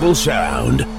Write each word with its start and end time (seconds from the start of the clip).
Festival 0.00 0.14
sound. 0.14 0.80
Spin 0.80 0.96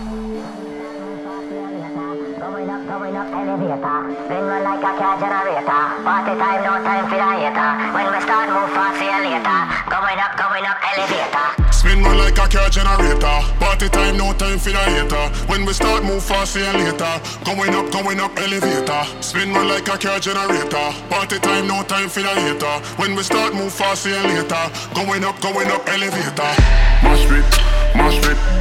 run 4.45 4.61
like 4.61 4.77
a 4.77 4.93
car 4.93 5.17
generator. 5.17 5.81
Party 6.05 6.37
time, 6.37 6.61
no 6.61 6.77
time 6.85 7.09
for 7.09 7.17
the 7.17 7.25
hater. 7.33 7.71
When 7.97 8.05
we 8.13 8.21
start, 8.21 8.45
move 8.53 8.69
fast, 8.77 8.99
see 9.01 9.09
you 9.09 9.17
later. 9.25 9.61
Going 9.89 10.19
up, 10.21 10.37
going 10.37 10.65
up, 10.69 10.77
elevator. 10.85 11.47
Spin 11.73 12.03
run 12.03 12.17
like 12.19 12.37
a 12.37 12.45
car 12.45 12.69
generator. 12.69 13.41
Party 13.57 13.89
time, 13.89 14.17
no 14.17 14.33
time 14.33 14.59
for 14.59 14.69
the 14.69 14.77
hater. 14.77 15.25
When 15.49 15.65
we 15.65 15.73
start, 15.73 16.03
move 16.03 16.23
fast, 16.23 16.53
see 16.53 16.61
you 16.61 16.73
later. 16.77 17.17
Going 17.43 17.73
up, 17.73 17.89
going 17.91 18.19
up, 18.19 18.37
elevator. 18.37 19.03
Spin 19.21 19.51
run 19.51 19.67
like 19.67 19.87
a 19.87 19.97
car 19.97 20.19
generator. 20.19 20.93
Party 21.09 21.39
time, 21.39 21.65
no 21.65 21.81
time 21.81 22.07
for 22.07 22.21
the 22.21 22.29
hater. 22.29 22.77
When 23.01 23.15
we 23.15 23.23
start, 23.23 23.55
move 23.55 23.73
fast, 23.73 24.03
see 24.03 24.13
you 24.13 24.21
later. 24.29 24.69
Going 24.93 25.23
up, 25.23 25.41
going 25.41 25.71
up, 25.73 25.89
elevator. 25.89 26.53
Mash 27.01 27.25
pit, 27.25 27.49
mash 27.97 28.21
pit. 28.21 28.60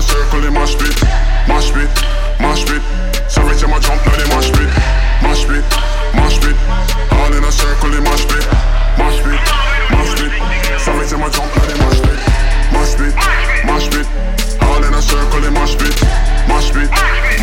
A 0.00 0.02
circle, 0.02 0.42
in 0.46 0.54
mash 0.54 0.72
pit, 0.80 0.96
mash 1.44 1.68
pit, 1.76 1.92
mash 2.40 2.64
pit. 2.64 2.80
Savage, 3.28 3.60
I'm 3.60 3.76
a 3.76 3.78
jump, 3.84 4.00
now 4.00 4.16
they 4.16 4.24
mash 4.32 4.48
pit, 4.48 4.72
mash 5.20 5.44
pit, 5.44 5.60
mash 6.16 6.40
pit. 6.40 6.56
All 7.12 7.28
in 7.36 7.44
a 7.44 7.52
circle, 7.52 7.92
in 7.92 8.02
mash 8.08 8.24
pit, 8.24 8.40
mash 8.96 9.20
pit, 9.20 9.40
mash 9.92 10.16
pit. 10.16 10.32
Savage, 10.80 11.12
I'm 11.12 11.20
a 11.20 11.28
jump, 11.28 11.52
now 11.52 11.68
they 11.68 11.76
mash 11.84 12.00
pit, 12.00 12.16
mash 12.72 12.96
pit, 12.96 13.12
mash 13.68 13.88
pit. 13.92 14.08
All 14.64 14.80
in 14.80 14.94
a 14.96 15.02
circle, 15.04 15.44
in 15.44 15.52
mash 15.52 15.76
pit, 15.76 15.92
mash 16.48 16.72
pit, 16.72 16.88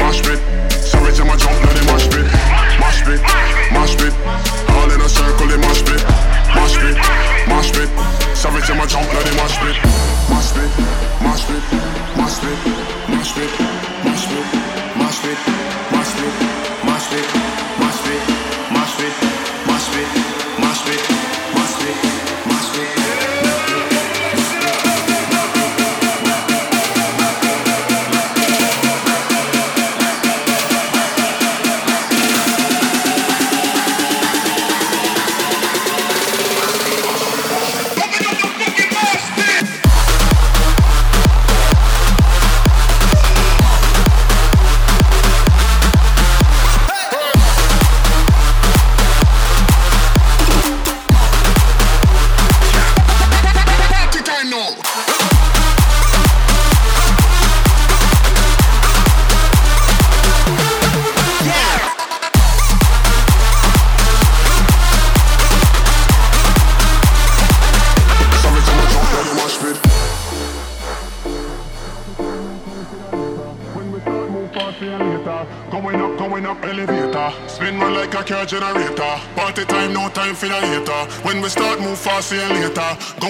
mash 0.02 0.22
pit. 0.26 0.42
Savage, 0.82 1.20
I'm 1.22 1.30
a 1.30 1.38
jump, 1.38 1.62
now 1.62 1.74
they 1.78 1.86
mash 1.86 2.10
pit, 2.10 2.26
mash 2.82 3.06
pit, 3.06 3.22
mash 3.70 3.94
pit. 4.02 4.14
All 4.74 4.90
in 4.90 4.98
a 4.98 5.06
circle, 5.06 5.54
in 5.54 5.62
mash 5.62 5.86
pit, 5.86 6.02
mash 6.58 6.74
pit, 6.74 6.98
mash 7.46 7.70
pit. 7.70 7.90
Savage, 8.34 8.66
I'm 8.74 8.82
a 8.82 8.88
jump, 8.90 9.06
now 9.14 9.22
they 9.22 9.36
mash 9.38 9.62
pit, 9.62 9.78
Маш 10.38 10.51
пит, 10.51 10.72
маш 11.24 11.41
пит, 11.48 11.63
маш 12.20 12.36
пит, 12.38 12.60
маш 13.08 13.34
пит, 13.34 13.53
маш 15.01 15.17
пит, 15.17 16.34
маш 16.84 17.03
пит. 17.10 17.77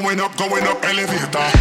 Going 0.07 0.21
up, 0.21 0.37
going 0.37 0.63
up, 0.63 0.81
elevator. 0.85 1.56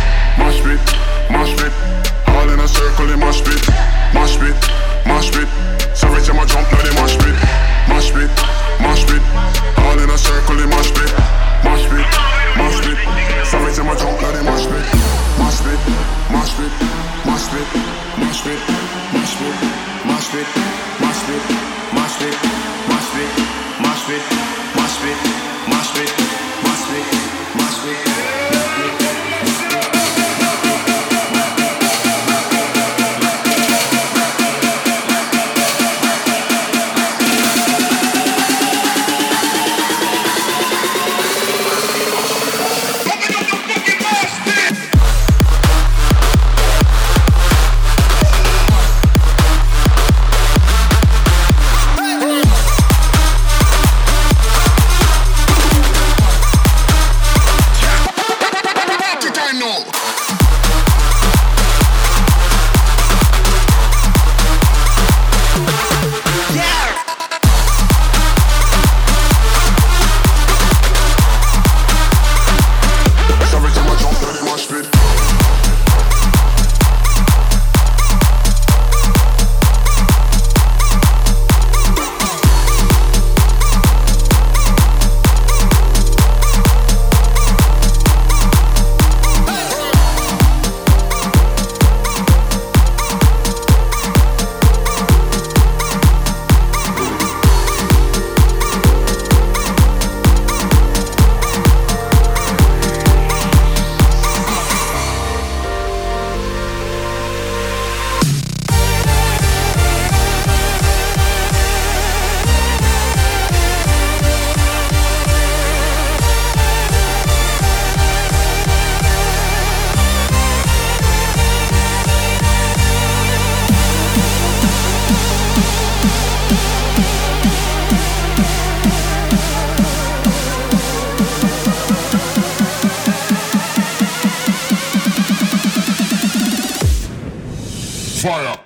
Fire. 138.26 138.65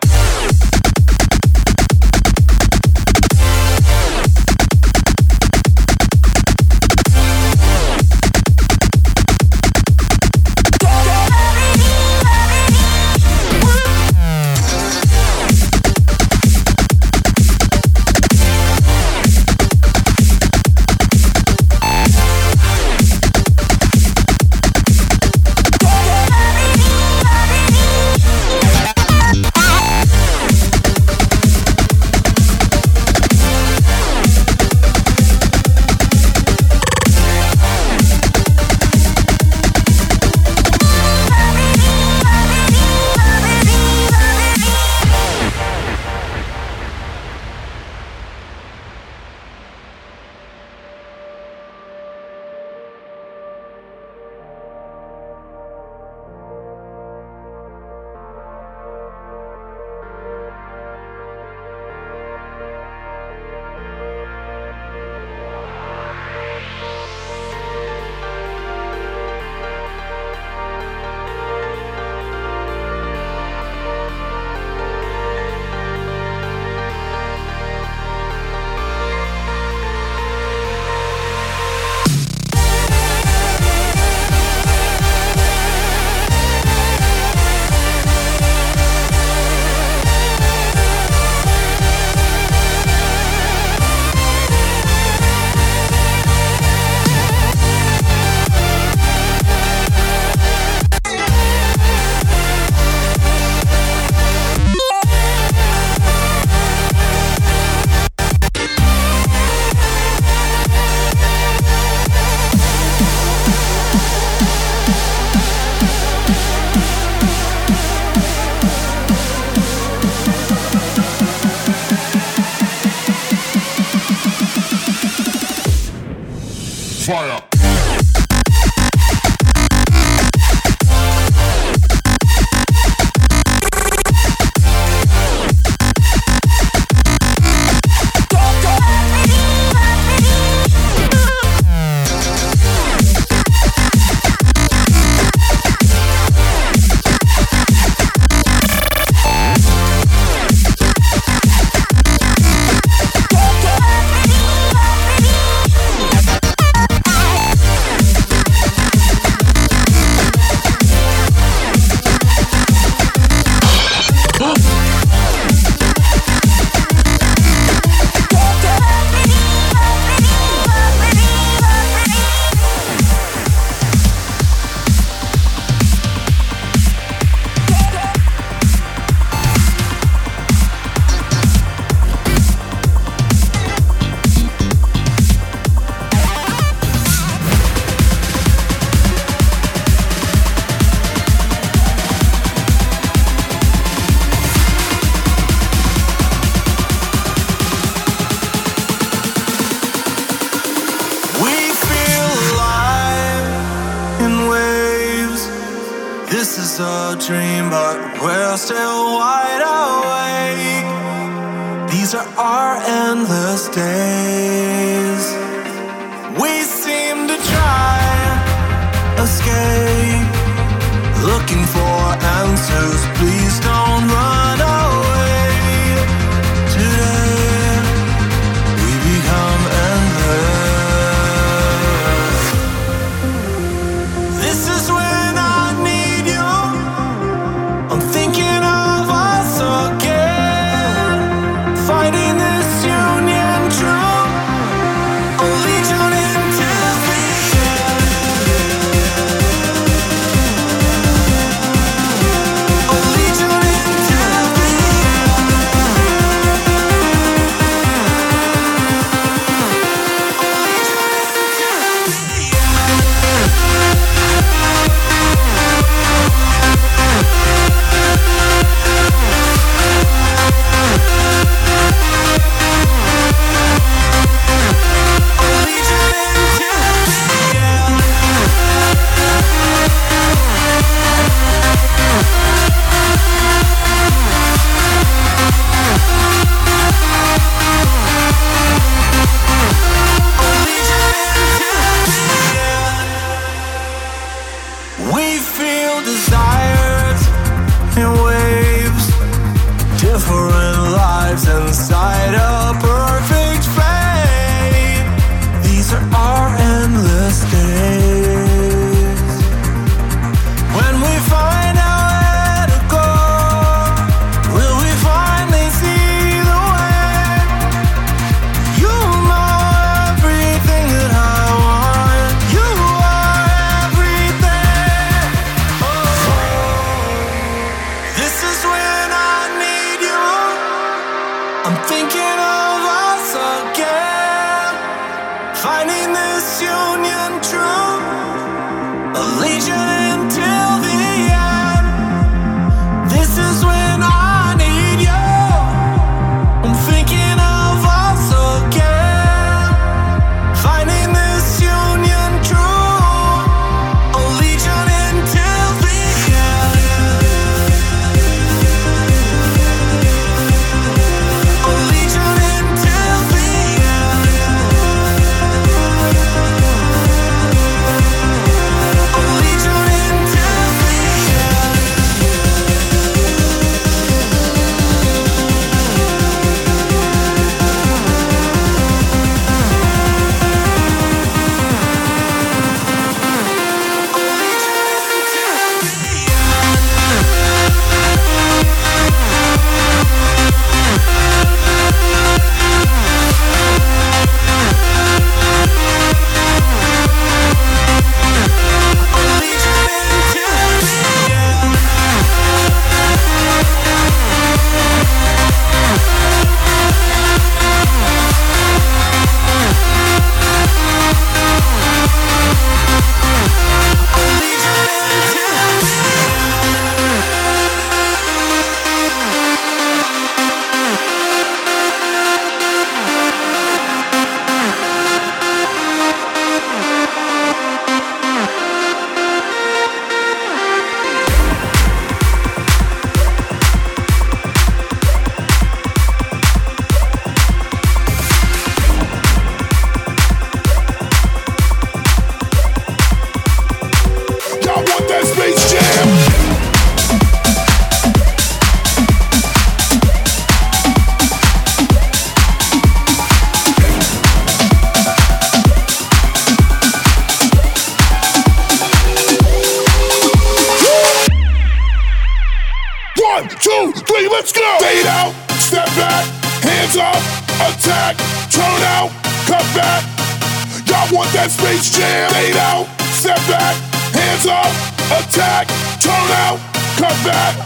Space 471.50 471.90
Jam 471.98 472.30
8 472.30 472.56
out, 472.62 472.86
step 473.10 473.36
back, 473.50 473.74
hands 474.14 474.46
up, 474.46 474.70
attack, 475.10 475.66
turn 475.98 476.30
out, 476.46 476.62
cut 476.94 477.10
back. 477.26 477.58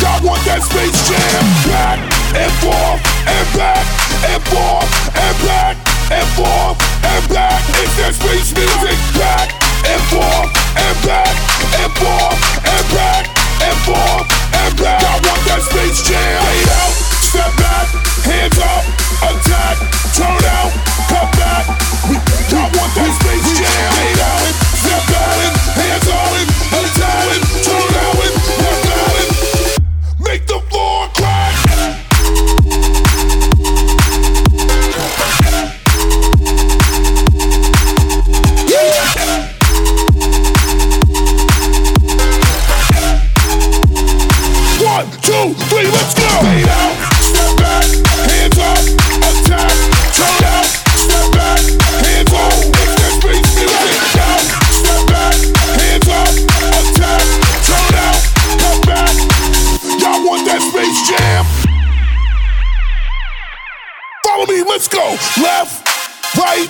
Y'all 0.00 0.16
want 0.24 0.40
that 0.48 0.64
Space 0.64 0.96
Jam 1.04 1.44
back 1.68 2.00
and 2.32 2.52
forth 2.64 3.04
and 3.28 3.46
back 3.52 3.84
and 4.32 4.40
forth 4.48 4.88
and 5.12 5.36
back 5.44 5.76
and 6.08 6.28
forth 6.32 6.76
and 7.04 7.22
back. 7.28 7.60
It's 7.84 7.92
that 8.00 8.16
space 8.16 8.48
music 8.56 8.96
back 9.20 9.52
and 9.84 10.02
forth 10.08 10.48
and 10.80 10.96
back 11.04 11.32
and 11.84 11.92
forth 12.00 12.38
and 12.64 12.84
back 12.96 13.28
and 13.60 13.76
forth 13.84 14.26
and 14.56 14.72
back. 14.80 15.04
Y'all 15.04 15.20
want 15.20 15.42
that 15.52 15.60
Space 15.68 16.00
Jam 16.08 16.16
8 16.16 16.80
out, 16.80 16.94
step 17.28 17.52
back, 17.60 17.86
hands 18.24 18.56
up 18.56 19.01
attack, 19.30 19.76
turn 20.16 20.42
out, 20.58 20.72
come 21.06 21.30
back. 21.38 21.64
We 22.08 22.16
don't 22.50 22.72
want 22.76 22.92
that 22.98 23.12
space 23.20 23.46
jam? 23.58 23.92
Get 23.94 24.18
out 24.18 24.42
it, 24.48 24.56
step 24.82 25.04
out 25.14 25.38
hands 25.78 26.08
on 26.10 26.32
it, 26.40 26.48
attack 26.74 27.26
it, 27.36 27.42
turn 27.62 27.94
out 28.02 28.18
it, 28.26 28.34
step. 28.50 29.02
Make 30.18 30.46
them 30.46 30.62
Let's 64.82 64.98
go. 64.98 65.14
Left, 65.40 65.86
right, 66.34 66.66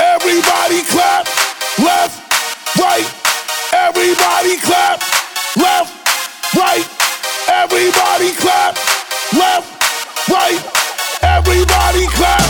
everybody 0.00 0.80
clap. 0.88 1.28
Left, 1.84 2.16
right, 2.80 3.04
everybody 3.76 4.56
clap. 4.56 5.04
Left, 5.60 5.92
right, 6.56 6.80
everybody 7.52 8.32
clap. 8.40 8.72
Left, 9.36 9.68
right, 10.32 10.56
everybody 11.20 12.08
clap. 12.16 12.40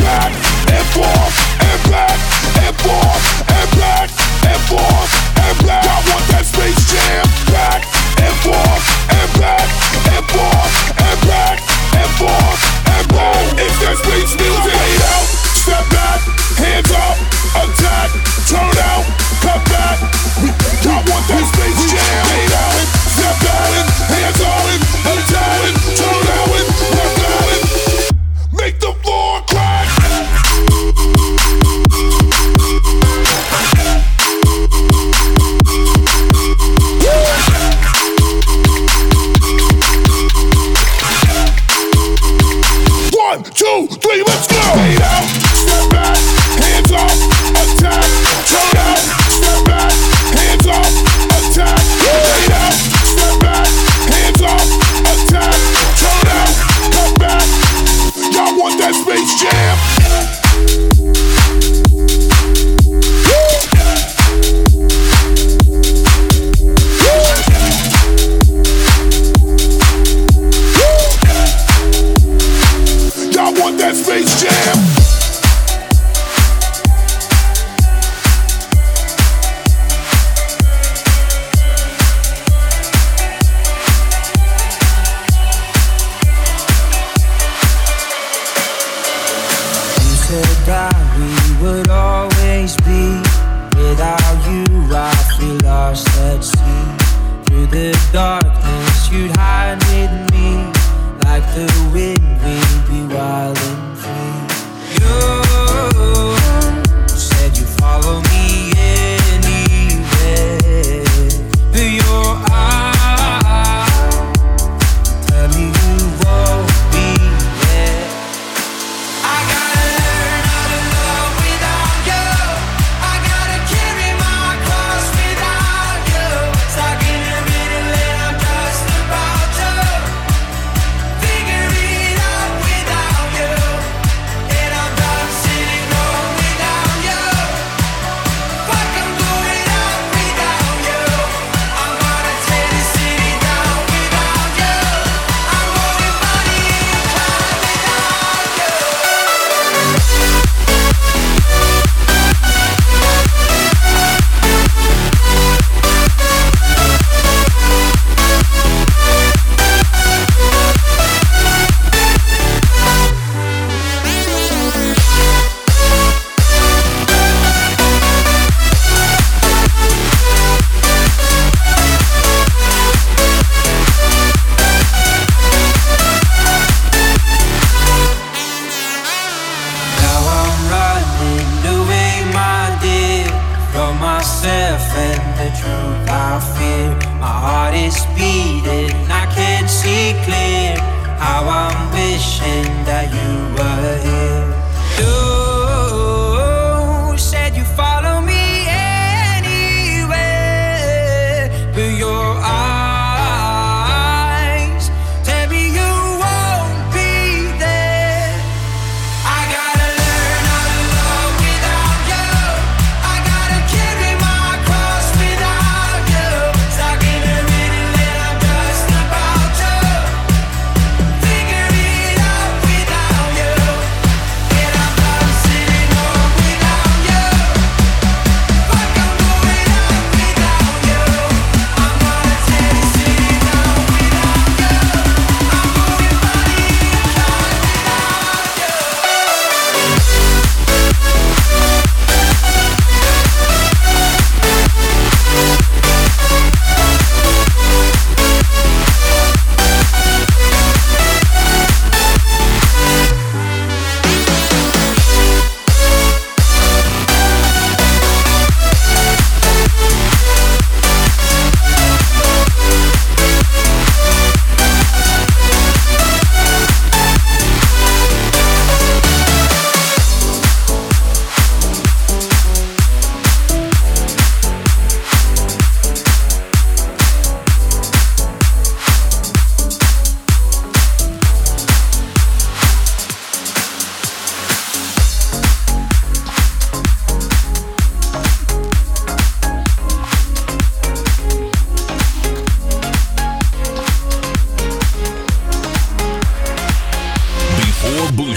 Back 0.00 0.32
and 0.32 0.86
forth 0.96 1.36
and 1.60 1.80
back 1.92 2.16
and 2.64 2.76
forth 2.80 3.24
and 3.44 3.68
back 3.76 4.08
and 4.08 4.60
forth 4.72 5.12
and 5.36 5.56
back. 5.68 5.84
I 5.84 6.00
want 6.08 6.24
that 6.32 6.48
space 6.48 6.80
jam. 6.88 7.28
Back 7.52 7.84
and 8.24 8.34
forth 8.40 8.84
and 9.19 9.19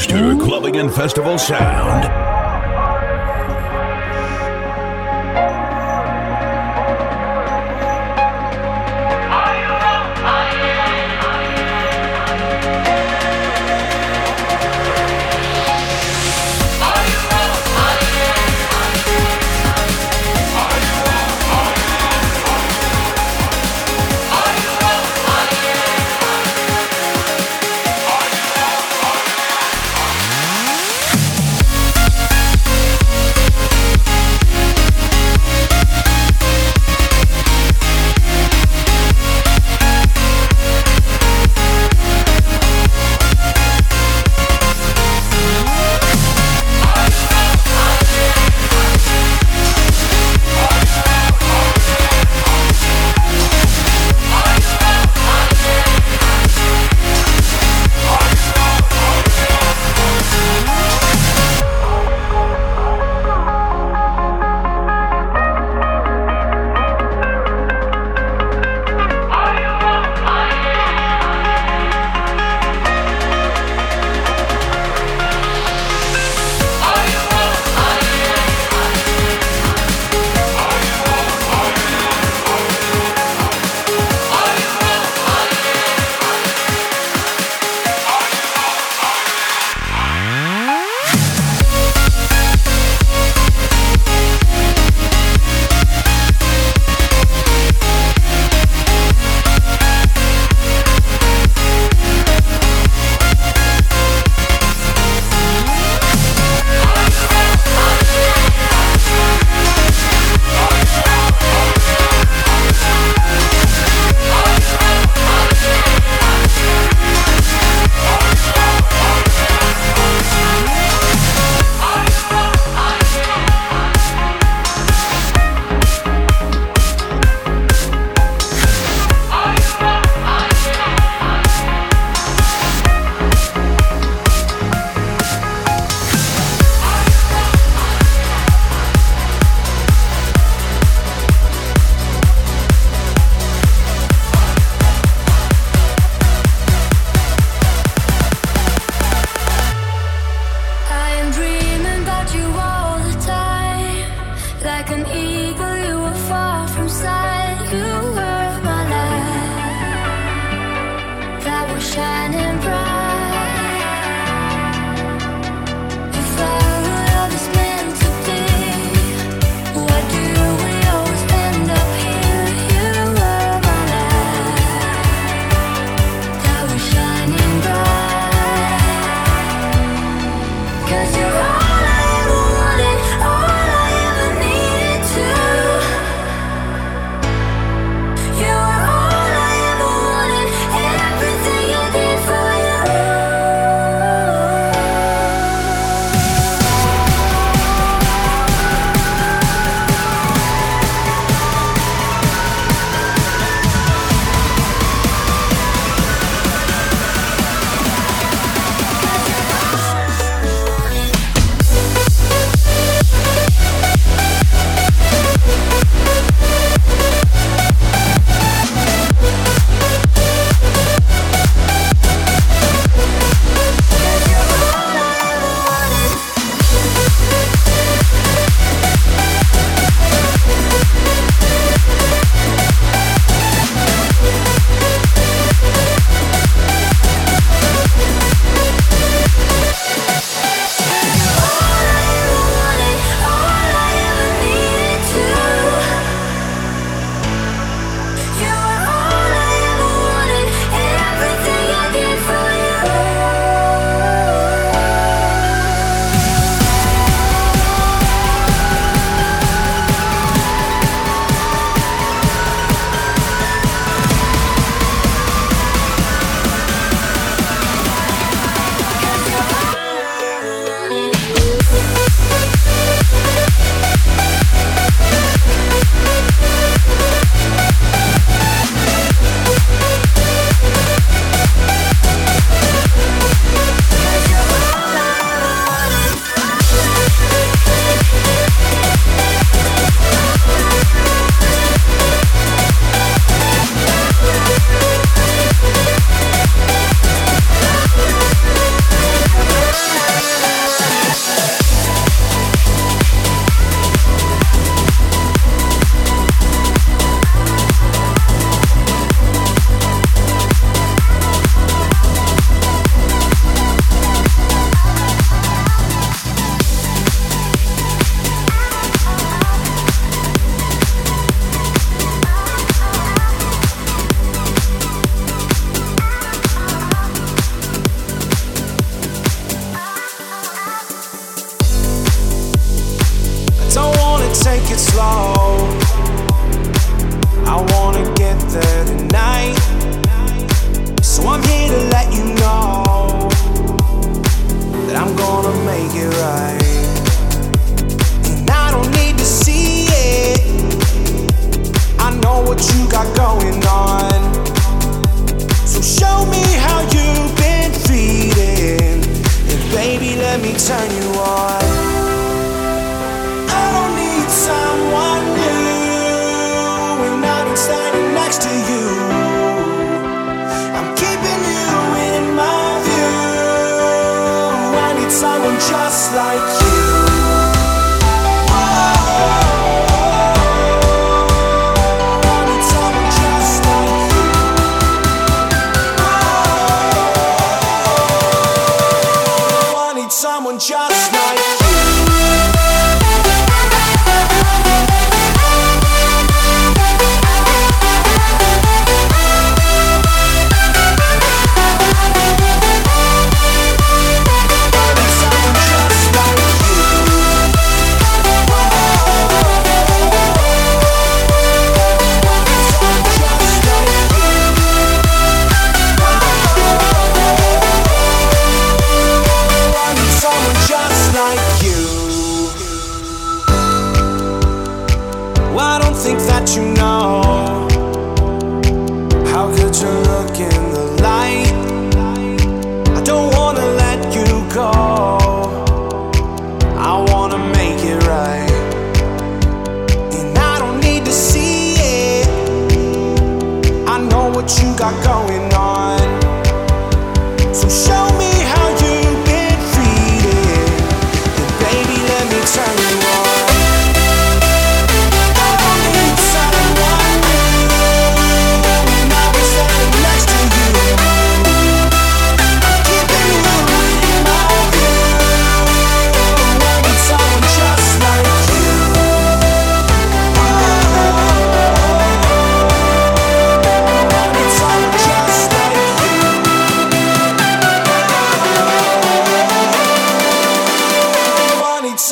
Master 0.03 0.35
Clubbing 0.35 0.75
and 0.75 0.93
Festival 0.93 1.37
Sound. 1.37 2.42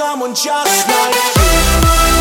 Someone 0.01 0.33
just 0.33 0.87
like 0.89 2.15
you. 2.15 2.20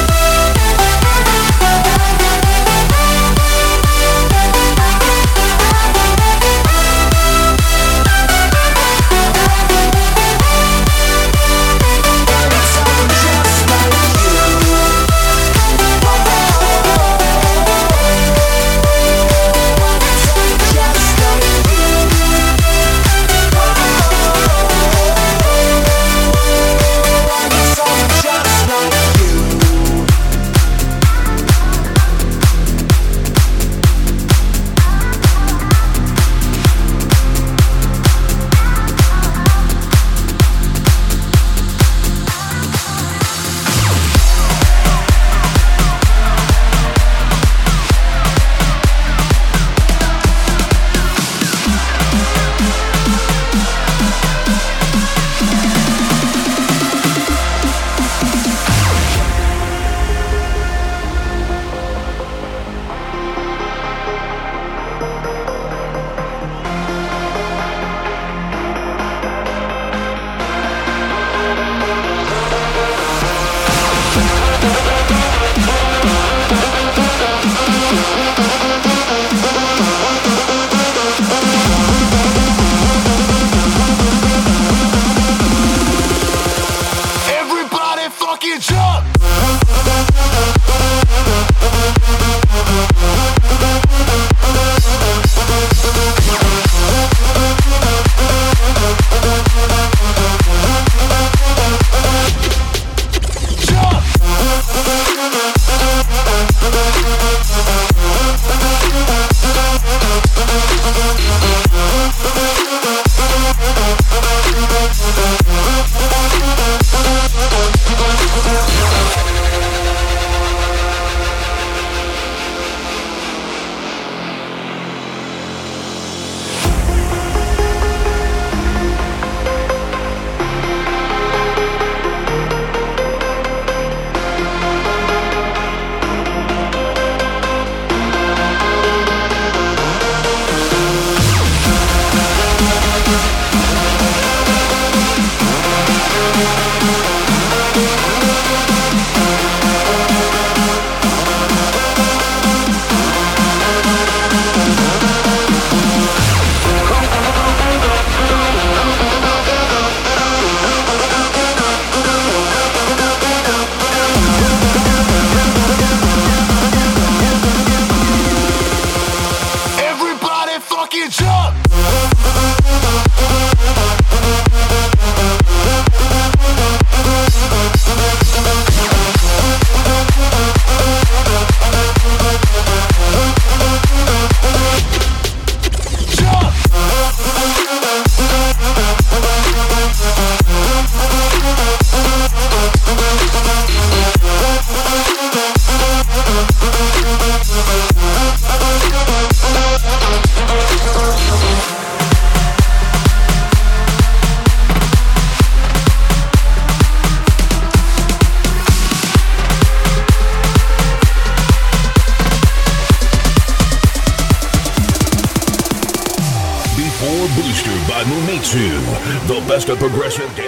The 219.71 219.77
progressive 219.77 220.40